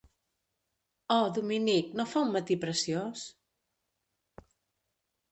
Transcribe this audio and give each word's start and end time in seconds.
Oh, 1.15 1.25
Dominic, 1.33 1.91
no 1.99 2.05
fa 2.13 2.23
un 2.27 2.31
matí 2.35 2.57
preciós? 2.63 3.25